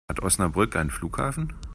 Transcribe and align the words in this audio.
Hat 0.09 0.23
Osnabrück 0.23 0.75
einen 0.75 0.89
Flughafen? 0.89 1.53